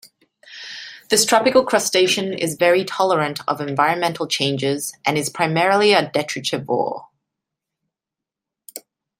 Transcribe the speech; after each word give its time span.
This 1.09 1.25
tropical 1.27 1.63
crustacean 1.63 2.33
is 2.33 2.55
very 2.55 2.83
tolerant 2.83 3.41
of 3.47 3.61
environmental 3.61 4.25
changes, 4.25 4.95
and 5.05 5.15
is 5.15 5.29
primarily 5.29 5.93
a 5.93 6.09
detritivore. 6.09 7.05